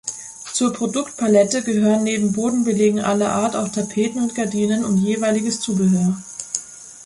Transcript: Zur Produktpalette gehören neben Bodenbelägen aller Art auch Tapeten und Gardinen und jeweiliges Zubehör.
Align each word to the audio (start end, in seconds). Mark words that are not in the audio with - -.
Zur 0.53 0.73
Produktpalette 0.73 1.61
gehören 1.61 2.03
neben 2.03 2.33
Bodenbelägen 2.33 3.01
aller 3.01 3.33
Art 3.33 3.55
auch 3.55 3.69
Tapeten 3.69 4.19
und 4.23 4.33
Gardinen 4.33 4.83
und 4.83 4.97
jeweiliges 4.97 5.59
Zubehör. 5.59 6.17